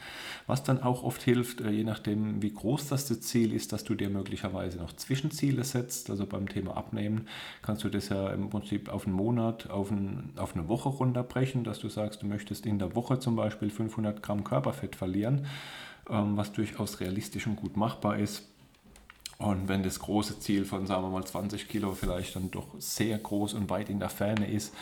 Was 0.47 0.62
dann 0.62 0.83
auch 0.83 1.02
oft 1.02 1.23
hilft, 1.23 1.61
äh, 1.61 1.71
je 1.71 1.85
nachdem 1.85 2.41
wie 2.41 2.52
groß 2.52 2.88
das, 2.88 3.07
Ziel 3.21 3.52
ist, 3.52 3.73
dass 3.73 3.85
du 3.85 3.95
dir 3.95 4.09
möglicherweise 4.09 4.79
noch 4.79 4.95
Zwischenziele 4.95 5.64
setzt. 5.64 6.09
Also 6.09 6.26
beim 6.26 6.49
Thema 6.49 6.76
Abnehmen 6.76 7.29
kannst 7.61 7.85
du 7.85 7.91
das 7.91 8.09
ja 8.09 8.31
im 8.31 8.49
Prinzip 8.49 8.88
auf 8.88 9.07
einen 9.07 9.14
Monat, 9.14 9.69
auf, 9.69 9.91
ein, 9.91 10.33
auf 10.37 10.55
eine 10.55 10.69
Woche 10.69 10.88
runterbrechen, 10.88 11.62
dass 11.62 11.79
du 11.79 11.91
sagst, 11.91 12.23
du 12.23 12.26
möchtest 12.26 12.64
in 12.64 12.79
der 12.79 12.95
Woche 12.97 13.19
zum 13.19 13.37
Beispiel 13.37 13.69
500 13.69 14.23
Gramm 14.23 14.43
Körperfett 14.43 14.97
verlieren, 14.97 15.47
ähm, 16.09 16.38
was 16.38 16.52
durchaus 16.52 17.00
realistisch 17.00 17.47
und 17.47 17.57
gut 17.57 17.76
machbar 17.76 18.19
ist. 18.19 18.49
Und 19.37 19.69
wenn 19.69 19.83
das 19.83 19.99
große 19.99 20.38
Ziel 20.38 20.64
von, 20.64 20.87
sagen 20.87 21.02
wir 21.02 21.11
mal, 21.11 21.25
20 21.25 21.69
Kilo 21.69 21.93
vielleicht 21.93 22.37
dann 22.37 22.50
doch 22.50 22.69
sehr 22.79 23.19
groß 23.19 23.55
und 23.55 23.69
weit 23.69 23.91
in 23.91 23.99
der 23.99 24.09
Ferne 24.09 24.50
ist, 24.50 24.73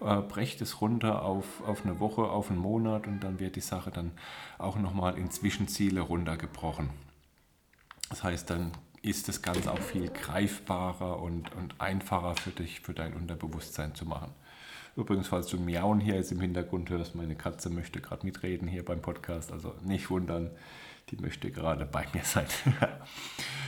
äh, 0.00 0.16
brecht 0.22 0.60
es 0.60 0.80
runter 0.80 1.22
auf, 1.22 1.62
auf 1.66 1.84
eine 1.84 2.00
Woche, 2.00 2.22
auf 2.22 2.50
einen 2.50 2.58
Monat 2.58 3.06
und 3.06 3.20
dann 3.20 3.38
wird 3.38 3.56
die 3.56 3.60
Sache 3.60 3.90
dann 3.90 4.12
auch 4.58 4.76
nochmal 4.76 5.18
in 5.18 5.30
Zwischenziele 5.30 6.00
runtergebrochen. 6.00 6.90
Das 8.08 8.24
heißt, 8.24 8.50
dann 8.50 8.72
ist 9.02 9.28
das 9.28 9.42
Ganze 9.42 9.72
auch 9.72 9.78
viel 9.78 10.08
greifbarer 10.08 11.20
und, 11.20 11.54
und 11.54 11.80
einfacher 11.80 12.34
für 12.34 12.50
dich, 12.50 12.80
für 12.80 12.92
dein 12.92 13.14
Unterbewusstsein 13.14 13.94
zu 13.94 14.04
machen. 14.04 14.32
Übrigens, 14.96 15.28
falls 15.28 15.46
du 15.46 15.58
Miauen 15.58 16.00
hier 16.00 16.16
jetzt 16.16 16.32
im 16.32 16.40
Hintergrund 16.40 16.90
hörst, 16.90 17.14
meine 17.14 17.36
Katze 17.36 17.70
möchte 17.70 18.00
gerade 18.00 18.26
mitreden 18.26 18.68
hier 18.68 18.84
beim 18.84 19.00
Podcast, 19.00 19.52
also 19.52 19.74
nicht 19.82 20.10
wundern, 20.10 20.50
die 21.10 21.16
möchte 21.16 21.50
gerade 21.50 21.86
bei 21.86 22.06
mir 22.12 22.24
sein. 22.24 22.46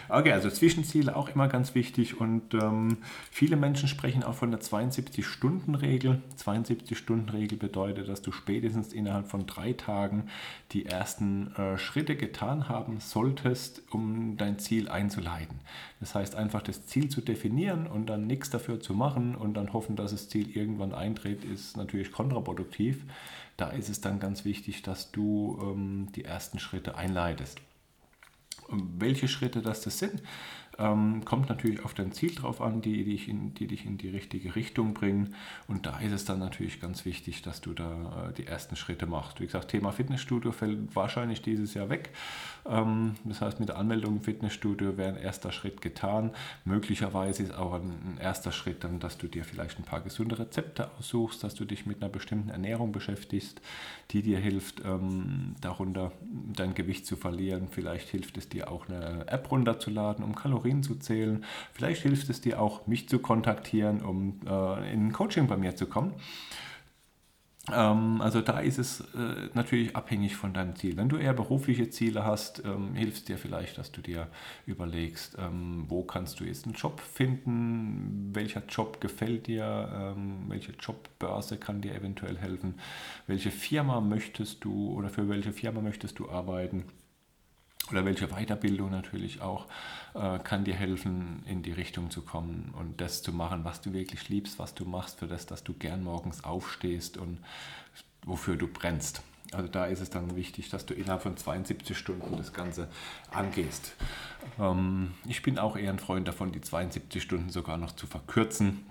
okay, 0.08 0.32
also 0.32 0.50
Zwischenziele 0.50 1.16
auch 1.16 1.28
immer 1.28 1.48
ganz 1.48 1.74
wichtig 1.74 2.20
und 2.20 2.54
ähm, 2.54 2.98
viele 3.30 3.56
Menschen 3.56 3.88
sprechen 3.88 4.22
auch 4.22 4.34
von 4.34 4.50
der 4.50 4.60
72-Stunden-Regel. 4.60 6.22
72-Stunden-Regel 6.42 7.58
bedeutet, 7.58 8.08
dass 8.08 8.22
du 8.22 8.32
spätestens 8.32 8.92
innerhalb 8.92 9.28
von 9.28 9.46
drei 9.46 9.72
Tagen 9.72 10.28
die 10.72 10.86
ersten 10.86 11.54
äh, 11.56 11.78
Schritte 11.78 12.16
getan 12.16 12.68
haben 12.68 13.00
solltest, 13.00 13.82
um 13.90 14.36
dein 14.36 14.58
Ziel 14.58 14.88
einzuleiten. 14.88 15.60
Das 16.00 16.14
heißt, 16.14 16.34
einfach 16.34 16.62
das 16.62 16.86
Ziel 16.86 17.08
zu 17.08 17.20
definieren 17.20 17.86
und 17.86 18.06
dann 18.06 18.26
nichts 18.26 18.50
dafür 18.50 18.80
zu 18.80 18.94
machen 18.94 19.34
und 19.34 19.54
dann 19.54 19.72
hoffen, 19.72 19.96
dass 19.96 20.10
das 20.10 20.28
Ziel 20.28 20.56
irgendwann 20.56 20.94
eintritt, 20.94 21.44
ist 21.44 21.76
natürlich 21.76 22.12
kontraproduktiv. 22.12 23.04
Da 23.56 23.68
ist 23.68 23.88
es 23.88 24.00
dann 24.00 24.18
ganz 24.18 24.44
wichtig, 24.44 24.82
dass 24.82 25.12
du 25.12 25.58
ähm, 25.62 26.08
die 26.14 26.24
ersten 26.24 26.58
Schritte 26.58 26.96
einleitest. 26.96 27.60
Welche 28.68 29.28
Schritte 29.28 29.62
das, 29.62 29.82
das 29.82 29.98
sind, 29.98 30.22
ähm, 30.78 31.24
kommt 31.24 31.48
natürlich 31.48 31.84
auf 31.84 31.94
dein 31.94 32.12
Ziel 32.12 32.34
drauf 32.34 32.60
an, 32.60 32.80
die, 32.80 33.04
die, 33.04 33.12
dich 33.12 33.28
in, 33.28 33.54
die 33.54 33.66
dich 33.66 33.84
in 33.84 33.98
die 33.98 34.08
richtige 34.08 34.54
Richtung 34.54 34.94
bringen. 34.94 35.34
Und 35.68 35.86
da 35.86 35.98
ist 35.98 36.12
es 36.12 36.24
dann 36.24 36.38
natürlich 36.38 36.80
ganz 36.80 37.04
wichtig, 37.04 37.42
dass 37.42 37.60
du 37.60 37.74
da 37.74 38.30
äh, 38.30 38.32
die 38.32 38.46
ersten 38.46 38.76
Schritte 38.76 39.06
machst. 39.06 39.40
Wie 39.40 39.46
gesagt, 39.46 39.68
Thema 39.68 39.92
Fitnessstudio 39.92 40.52
fällt 40.52 40.94
wahrscheinlich 40.96 41.42
dieses 41.42 41.74
Jahr 41.74 41.90
weg. 41.90 42.10
Ähm, 42.66 43.16
das 43.24 43.40
heißt, 43.40 43.60
mit 43.60 43.68
der 43.68 43.76
Anmeldung 43.76 44.16
im 44.16 44.22
Fitnessstudio 44.22 44.96
wäre 44.96 45.10
ein 45.10 45.22
erster 45.22 45.52
Schritt 45.52 45.82
getan. 45.82 46.30
Möglicherweise 46.64 47.42
ist 47.42 47.54
auch 47.54 47.74
ein, 47.74 47.90
ein 47.90 48.18
erster 48.18 48.52
Schritt 48.52 48.84
dann, 48.84 48.98
dass 48.98 49.18
du 49.18 49.26
dir 49.28 49.44
vielleicht 49.44 49.78
ein 49.78 49.84
paar 49.84 50.00
gesunde 50.00 50.38
Rezepte 50.38 50.90
aussuchst, 50.98 51.44
dass 51.44 51.54
du 51.54 51.64
dich 51.64 51.86
mit 51.86 52.02
einer 52.02 52.10
bestimmten 52.10 52.48
Ernährung 52.48 52.92
beschäftigst, 52.92 53.60
die 54.10 54.22
dir 54.22 54.38
hilft, 54.38 54.82
ähm, 54.84 55.54
darunter 55.60 56.12
dein 56.56 56.74
Gewicht 56.74 57.06
zu 57.06 57.16
verlieren. 57.16 57.68
Vielleicht 57.70 58.08
hilft 58.08 58.38
es 58.38 58.48
dir 58.48 58.70
auch 58.70 58.88
eine 58.88 59.26
App 59.28 59.50
runterzuladen, 59.50 60.24
um 60.24 60.34
Kalorien 60.34 60.61
Kalorien 60.62 60.82
zu 60.82 60.94
zählen. 60.96 61.44
Vielleicht 61.72 62.02
hilft 62.02 62.30
es 62.30 62.40
dir 62.40 62.60
auch, 62.60 62.86
mich 62.86 63.08
zu 63.08 63.18
kontaktieren, 63.18 64.02
um 64.02 64.40
äh, 64.46 64.92
in 64.92 65.08
ein 65.08 65.12
Coaching 65.12 65.46
bei 65.46 65.56
mir 65.56 65.74
zu 65.76 65.86
kommen. 65.86 66.14
Ähm, 67.72 68.20
also 68.20 68.40
da 68.40 68.58
ist 68.58 68.78
es 68.78 69.00
äh, 69.14 69.48
natürlich 69.54 69.94
abhängig 69.94 70.36
von 70.36 70.52
deinem 70.52 70.74
Ziel. 70.74 70.96
Wenn 70.96 71.08
du 71.08 71.16
eher 71.16 71.32
berufliche 71.32 71.90
Ziele 71.90 72.24
hast, 72.24 72.62
ähm, 72.64 72.94
hilft 72.94 73.18
es 73.18 73.24
dir 73.24 73.38
vielleicht, 73.38 73.78
dass 73.78 73.92
du 73.92 74.00
dir 74.00 74.28
überlegst, 74.66 75.36
ähm, 75.38 75.84
wo 75.88 76.02
kannst 76.02 76.40
du 76.40 76.44
jetzt 76.44 76.64
einen 76.64 76.74
Job 76.74 77.00
finden, 77.00 78.30
welcher 78.32 78.64
Job 78.68 79.00
gefällt 79.00 79.46
dir, 79.46 80.16
welche 80.48 80.72
Jobbörse 80.72 81.56
kann 81.56 81.80
dir 81.80 81.94
eventuell 81.94 82.36
helfen, 82.36 82.74
welche 83.26 83.50
Firma 83.50 84.00
möchtest 84.00 84.64
du 84.64 84.92
oder 84.92 85.08
für 85.08 85.28
welche 85.28 85.52
Firma 85.52 85.80
möchtest 85.80 86.18
du 86.18 86.28
arbeiten 86.28 86.84
oder 87.90 88.04
welche 88.04 88.28
Weiterbildung 88.28 88.90
natürlich 88.90 89.40
auch 89.40 89.66
äh, 90.14 90.38
kann 90.38 90.64
dir 90.64 90.74
helfen, 90.74 91.42
in 91.46 91.62
die 91.62 91.72
Richtung 91.72 92.10
zu 92.10 92.22
kommen 92.22 92.72
und 92.78 93.00
das 93.00 93.22
zu 93.22 93.32
machen, 93.32 93.64
was 93.64 93.80
du 93.80 93.92
wirklich 93.92 94.28
liebst, 94.28 94.58
was 94.58 94.74
du 94.74 94.84
machst, 94.84 95.18
für 95.18 95.26
das, 95.26 95.46
dass 95.46 95.64
du 95.64 95.74
gern 95.74 96.04
morgens 96.04 96.44
aufstehst 96.44 97.16
und 97.16 97.38
wofür 98.24 98.56
du 98.56 98.68
brennst. 98.68 99.22
Also 99.52 99.68
da 99.68 99.84
ist 99.84 100.00
es 100.00 100.08
dann 100.08 100.34
wichtig, 100.36 100.70
dass 100.70 100.86
du 100.86 100.94
innerhalb 100.94 101.22
von 101.22 101.36
72 101.36 101.96
Stunden 101.96 102.36
das 102.36 102.54
Ganze 102.54 102.88
angehst. 103.30 103.94
Ähm, 104.58 105.12
ich 105.26 105.42
bin 105.42 105.58
auch 105.58 105.76
eher 105.76 105.90
ein 105.90 105.98
Freund 105.98 106.26
davon, 106.26 106.52
die 106.52 106.60
72 106.60 107.22
Stunden 107.22 107.50
sogar 107.50 107.76
noch 107.76 107.92
zu 107.92 108.06
verkürzen 108.06 108.86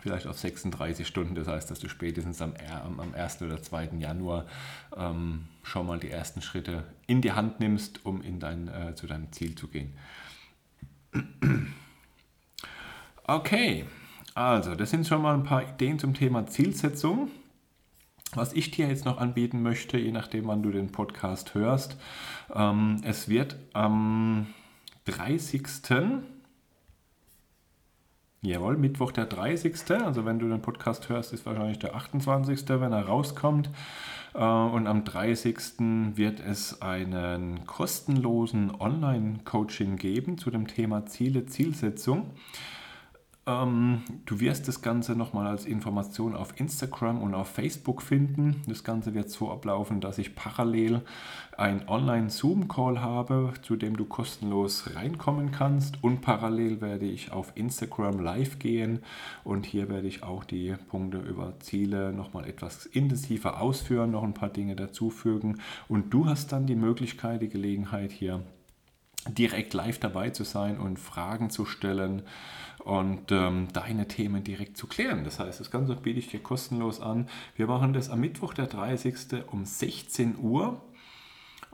vielleicht 0.00 0.26
auf 0.26 0.38
36 0.38 1.06
Stunden. 1.06 1.34
Das 1.34 1.48
heißt, 1.48 1.70
dass 1.70 1.80
du 1.80 1.88
spätestens 1.88 2.40
am, 2.42 2.54
am 2.82 3.14
1. 3.14 3.42
oder 3.42 3.62
2. 3.62 3.90
Januar 3.98 4.46
ähm, 4.96 5.46
schon 5.62 5.86
mal 5.86 5.98
die 5.98 6.10
ersten 6.10 6.42
Schritte 6.42 6.84
in 7.06 7.20
die 7.20 7.32
Hand 7.32 7.60
nimmst, 7.60 8.04
um 8.04 8.22
in 8.22 8.40
dein, 8.40 8.68
äh, 8.68 8.94
zu 8.94 9.06
deinem 9.06 9.32
Ziel 9.32 9.54
zu 9.54 9.68
gehen. 9.68 9.94
Okay, 13.24 13.84
also 14.34 14.74
das 14.74 14.90
sind 14.90 15.06
schon 15.06 15.20
mal 15.20 15.34
ein 15.34 15.42
paar 15.42 15.68
Ideen 15.68 15.98
zum 15.98 16.14
Thema 16.14 16.46
Zielsetzung. 16.46 17.30
Was 18.34 18.52
ich 18.52 18.70
dir 18.70 18.88
jetzt 18.88 19.04
noch 19.04 19.18
anbieten 19.18 19.62
möchte, 19.62 19.98
je 19.98 20.12
nachdem, 20.12 20.46
wann 20.46 20.62
du 20.62 20.70
den 20.70 20.92
Podcast 20.92 21.54
hörst, 21.54 21.96
ähm, 22.54 23.00
es 23.04 23.28
wird 23.28 23.56
am 23.72 24.46
30. 25.06 25.62
Jawohl, 28.40 28.76
Mittwoch 28.76 29.10
der 29.10 29.26
30. 29.26 29.74
Also 30.04 30.24
wenn 30.24 30.38
du 30.38 30.48
den 30.48 30.62
Podcast 30.62 31.08
hörst, 31.08 31.32
ist 31.32 31.44
wahrscheinlich 31.44 31.80
der 31.80 31.96
28., 31.96 32.68
wenn 32.68 32.92
er 32.92 33.06
rauskommt. 33.06 33.68
Äh, 34.32 34.38
und 34.38 34.86
am 34.86 35.04
30. 35.04 36.14
wird 36.14 36.38
es 36.38 36.80
einen 36.80 37.66
kostenlosen 37.66 38.70
Online-Coaching 38.80 39.96
geben 39.96 40.38
zu 40.38 40.52
dem 40.52 40.68
Thema 40.68 41.04
Ziele, 41.06 41.46
Zielsetzung. 41.46 42.30
Ähm, 43.48 44.02
du 44.26 44.40
wirst 44.40 44.68
das 44.68 44.82
Ganze 44.82 45.16
nochmal 45.16 45.46
als 45.46 45.64
Information 45.64 46.36
auf 46.36 46.60
Instagram 46.60 47.22
und 47.22 47.34
auf 47.34 47.48
Facebook 47.48 48.02
finden. 48.02 48.62
Das 48.66 48.84
Ganze 48.84 49.14
wird 49.14 49.30
so 49.30 49.50
ablaufen, 49.50 50.02
dass 50.02 50.18
ich 50.18 50.34
parallel 50.34 51.00
einen 51.56 51.88
Online-Zoom-Call 51.88 53.00
habe, 53.00 53.54
zu 53.62 53.76
dem 53.76 53.96
du 53.96 54.04
kostenlos 54.04 54.94
reinkommen 54.94 55.50
kannst. 55.50 56.04
Und 56.04 56.20
parallel 56.20 56.82
werde 56.82 57.06
ich 57.06 57.32
auf 57.32 57.52
Instagram 57.54 58.20
live 58.20 58.58
gehen 58.58 59.00
und 59.44 59.64
hier 59.64 59.88
werde 59.88 60.08
ich 60.08 60.22
auch 60.22 60.44
die 60.44 60.74
Punkte 60.88 61.18
über 61.18 61.58
Ziele 61.60 62.12
nochmal 62.12 62.46
etwas 62.46 62.84
intensiver 62.84 63.62
ausführen, 63.62 64.10
noch 64.10 64.24
ein 64.24 64.34
paar 64.34 64.50
Dinge 64.50 64.76
dazufügen. 64.76 65.58
Und 65.88 66.12
du 66.12 66.26
hast 66.26 66.52
dann 66.52 66.66
die 66.66 66.76
Möglichkeit, 66.76 67.40
die 67.40 67.48
Gelegenheit 67.48 68.12
hier 68.12 68.42
direkt 69.28 69.74
live 69.74 69.98
dabei 69.98 70.30
zu 70.30 70.44
sein 70.44 70.78
und 70.78 70.98
Fragen 70.98 71.50
zu 71.50 71.64
stellen 71.64 72.22
und 72.84 73.32
ähm, 73.32 73.68
deine 73.72 74.08
Themen 74.08 74.44
direkt 74.44 74.76
zu 74.76 74.86
klären. 74.86 75.24
Das 75.24 75.38
heißt, 75.38 75.60
das 75.60 75.70
Ganze 75.70 75.94
biete 75.96 76.18
ich 76.18 76.28
dir 76.28 76.42
kostenlos 76.42 77.00
an. 77.00 77.28
Wir 77.56 77.66
machen 77.66 77.92
das 77.92 78.08
am 78.10 78.20
Mittwoch, 78.20 78.54
der 78.54 78.66
30. 78.66 79.44
um 79.50 79.64
16 79.64 80.38
Uhr. 80.38 80.80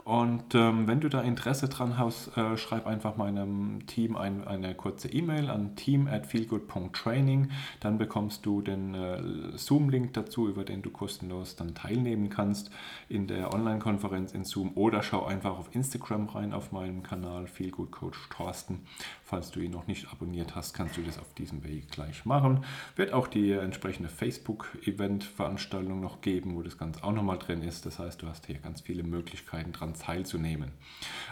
Und 0.05 0.53
ähm, 0.53 0.87
wenn 0.87 0.99
du 0.99 1.09
da 1.09 1.21
Interesse 1.21 1.67
dran 1.67 1.97
hast, 1.97 2.37
äh, 2.37 2.57
schreib 2.57 2.85
einfach 2.85 3.17
meinem 3.17 3.87
Team 3.87 4.15
ein, 4.15 4.47
eine 4.47 4.75
kurze 4.75 5.07
E-Mail 5.07 5.49
an 5.49 5.75
team 5.75 6.07
at 6.07 6.27
feelgood.training. 6.27 7.49
Dann 7.79 7.97
bekommst 7.97 8.45
du 8.45 8.61
den 8.61 8.93
äh, 8.93 9.57
Zoom-Link 9.57 10.13
dazu, 10.13 10.47
über 10.47 10.63
den 10.63 10.83
du 10.83 10.91
kostenlos 10.91 11.55
dann 11.55 11.73
teilnehmen 11.73 12.29
kannst 12.29 12.69
in 13.09 13.25
der 13.25 13.51
Online-Konferenz 13.51 14.33
in 14.33 14.45
Zoom. 14.45 14.73
Oder 14.75 15.01
schau 15.01 15.25
einfach 15.25 15.57
auf 15.57 15.73
Instagram 15.73 16.27
rein 16.27 16.53
auf 16.53 16.71
meinem 16.71 17.01
Kanal 17.01 17.47
Feelgood 17.47 17.89
Coach 17.89 18.29
Thorsten. 18.29 18.81
Falls 19.23 19.49
du 19.49 19.59
ihn 19.59 19.71
noch 19.71 19.87
nicht 19.87 20.11
abonniert 20.11 20.55
hast, 20.55 20.75
kannst 20.75 20.97
du 20.97 21.01
das 21.01 21.17
auf 21.17 21.33
diesem 21.33 21.63
Weg 21.63 21.89
gleich 21.89 22.25
machen. 22.25 22.63
Wird 22.95 23.11
auch 23.11 23.25
die 23.25 23.53
entsprechende 23.53 24.09
Facebook-Event-Veranstaltung 24.09 25.99
noch 25.99 26.21
geben, 26.21 26.55
wo 26.55 26.61
das 26.61 26.77
Ganze 26.77 27.03
auch 27.03 27.11
nochmal 27.11 27.39
drin 27.39 27.63
ist. 27.63 27.87
Das 27.87 27.97
heißt, 27.97 28.21
du 28.21 28.27
hast 28.27 28.45
hier 28.45 28.59
ganz 28.59 28.81
viele 28.81 29.01
Möglichkeiten 29.01 29.71
dran 29.71 29.94
teilzunehmen. 29.99 30.71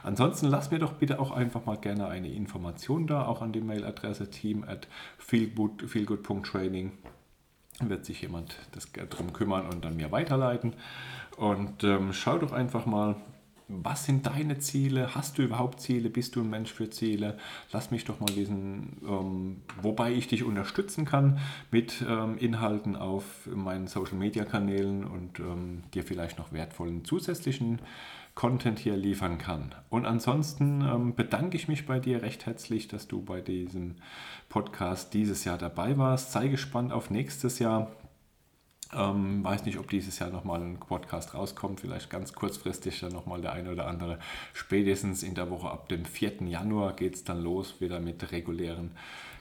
Ansonsten 0.04 0.48
lass 0.48 0.72
mir 0.72 0.80
doch 0.80 0.94
bitte 0.94 1.20
auch 1.20 1.32
einfach 1.32 1.66
mal 1.66 1.78
gerne 1.78 2.08
eine 2.08 2.30
Information 2.30 3.08
da, 3.08 3.26
auch 3.26 3.42
an 3.42 3.54
die 3.54 3.62
Mailadresse 3.62 4.30
team 4.30 4.64
at 4.64 4.88
feelgood.training. 5.18 6.92
Wird 7.80 8.06
sich 8.06 8.22
jemand 8.22 8.56
das 8.72 8.92
darum 8.92 9.34
kümmern 9.34 9.68
und 9.68 9.84
dann 9.84 9.96
mir 9.96 10.12
weiterleiten. 10.12 10.74
Und 11.38 11.84
ähm, 11.84 12.14
schau 12.14 12.38
doch 12.38 12.52
einfach 12.52 12.86
mal, 12.86 13.16
was 13.68 14.06
sind 14.06 14.28
deine 14.28 14.60
Ziele? 14.60 15.16
Hast 15.16 15.38
du 15.38 15.42
überhaupt 15.42 15.80
Ziele? 15.80 16.10
Bist 16.10 16.36
du 16.36 16.42
ein 16.42 16.50
Mensch 16.50 16.72
für 16.72 16.90
Ziele? 16.90 17.38
Lass 17.72 17.92
mich 17.92 18.06
doch 18.06 18.20
mal 18.20 18.36
wissen, 18.36 18.98
ähm, 19.08 19.62
wobei 19.82 20.12
ich 20.12 20.28
dich 20.28 20.44
unterstützen 20.44 21.06
kann 21.06 21.40
mit 21.72 22.04
ähm, 22.08 22.38
Inhalten 22.38 22.96
auf 22.96 23.24
meinen 23.48 23.88
Social-Media-Kanälen 23.88 25.06
und 25.06 25.40
ähm, 25.40 25.84
dir 25.94 26.04
vielleicht 26.04 26.38
noch 26.38 26.52
wertvollen 26.52 27.06
zusätzlichen 27.06 27.80
Content 28.36 28.80
hier 28.80 28.98
liefern 28.98 29.38
kann. 29.38 29.76
Und 29.90 30.06
ansonsten 30.06 30.82
ähm, 30.82 31.16
bedanke 31.16 31.56
ich 31.56 31.68
mich 31.68 31.86
bei 31.86 32.00
dir 32.00 32.24
recht 32.24 32.46
herzlich, 32.46 32.88
dass 32.88 33.08
du 33.08 33.22
bei 33.22 33.42
diesem 33.42 33.96
Podcast 34.50 35.14
dieses 35.14 35.46
Jahr 35.46 35.58
dabei 35.58 35.98
warst. 35.98 36.32
Sei 36.32 36.48
gespannt 36.48 36.92
auf 36.92 37.12
nächstes 37.12 37.60
Jahr. 37.60 37.92
Ähm, 38.96 39.44
weiß 39.44 39.66
nicht, 39.66 39.78
ob 39.78 39.90
dieses 39.90 40.20
Jahr 40.20 40.30
nochmal 40.30 40.62
ein 40.62 40.80
Podcast 40.80 41.34
rauskommt, 41.34 41.82
vielleicht 41.82 42.10
ganz 42.10 42.34
kurzfristig 42.34 43.00
dann 43.00 43.12
nochmal 43.12 43.42
der 43.42 43.54
eine 43.54 43.72
oder 43.72 43.88
andere. 43.88 44.20
Spätestens 44.54 45.24
in 45.24 45.36
der 45.36 45.50
Woche 45.50 45.70
ab 45.70 45.90
dem 45.90 46.06
4. 46.06 46.44
Januar 46.48 46.94
geht 46.94 47.16
es 47.16 47.24
dann 47.24 47.42
los, 47.42 47.82
wieder 47.82 48.00
mit 48.00 48.32
regulären 48.32 48.92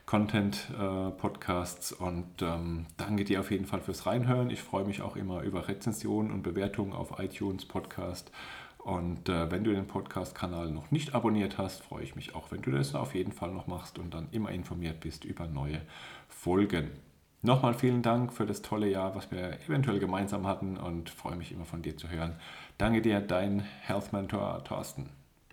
Content-Podcasts. 0.07 1.93
Äh, 1.93 2.05
und 2.05 2.43
ähm, 2.43 2.87
danke 2.97 3.25
dir 3.25 3.41
auf 3.41 3.51
jeden 3.51 3.67
Fall 3.67 3.81
fürs 3.81 4.07
Reinhören. 4.07 4.51
Ich 4.51 4.63
freue 4.63 4.85
mich 4.85 5.03
auch 5.03 5.17
immer 5.17 5.43
über 5.43 5.69
Rezensionen 5.69 6.33
und 6.33 6.43
Bewertungen 6.43 6.93
auf 6.93 7.19
iTunes 7.19 7.65
Podcast. 7.65 8.31
Und 8.85 9.29
äh, 9.29 9.51
wenn 9.51 9.63
du 9.63 9.73
den 9.73 9.87
Podcast-Kanal 9.87 10.71
noch 10.71 10.91
nicht 10.91 11.15
abonniert 11.15 11.57
hast, 11.57 11.83
freue 11.83 12.03
ich 12.03 12.17
mich 12.17 12.35
auch, 12.35 12.51
wenn 12.51 12.63
du 12.63 12.73
das 12.73 12.97
auf 12.97 13.15
jeden 13.15 13.33
Fall 13.33 13.53
noch 13.53 13.69
machst 13.69 13.99
und 13.99 14.13
dann 14.13 14.29
immer 14.33 14.51
informiert 14.51 14.99
bist 15.01 15.25
über 15.25 15.47
neue 15.47 15.83
Folgen. 16.29 16.91
Nochmal 17.43 17.75
vielen 17.75 18.03
Dank 18.03 18.33
für 18.33 18.47
das 18.47 18.63
tolle 18.63 18.89
Jahr, 18.89 19.15
was 19.15 19.31
wir 19.31 19.61
eventuell 19.67 19.99
gemeinsam 19.99 20.47
hatten 20.47 20.77
und 20.77 21.11
freue 21.11 21.37
mich 21.37 21.53
immer 21.53 21.65
von 21.65 21.83
dir 21.83 21.97
zu 21.97 22.09
hören. 22.09 22.37
Danke 22.79 23.03
dir, 23.03 23.21
dein 23.21 23.61
Health 23.61 24.13
Mentor 24.13 24.63
Thorsten. 24.65 25.22